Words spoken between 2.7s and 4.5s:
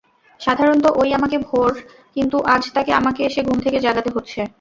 তাকে আমাকে এসে ঘুম থেকে জাগাতে হচ্ছে।